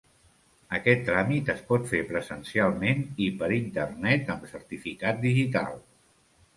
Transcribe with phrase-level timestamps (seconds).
[0.77, 5.83] Aquest tràmit es pot fer presencialment i per Internet amb certificat digital.